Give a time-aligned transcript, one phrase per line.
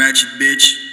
[0.00, 0.89] ratchet bitch.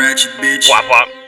[0.00, 0.68] Ratchet bitch.
[0.68, 1.19] Wop wop.